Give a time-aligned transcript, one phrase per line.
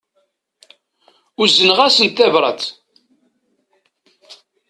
[1.41, 2.63] Uzneɣ-asen tabrat.